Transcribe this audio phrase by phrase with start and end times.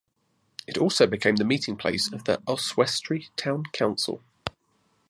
[0.65, 4.23] It also became the meeting place of Oswestry Town Council.